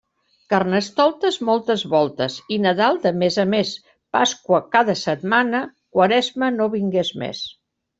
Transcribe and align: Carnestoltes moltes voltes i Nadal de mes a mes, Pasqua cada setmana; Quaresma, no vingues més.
Carnestoltes 0.53 1.37
moltes 1.49 1.83
voltes 1.91 2.39
i 2.57 2.59
Nadal 2.65 2.99
de 3.05 3.13
mes 3.25 3.39
a 3.45 3.47
mes, 3.53 3.77
Pasqua 4.19 4.65
cada 4.79 5.01
setmana; 5.07 5.65
Quaresma, 5.99 6.55
no 6.61 6.75
vingues 6.79 7.19
més. 7.25 7.49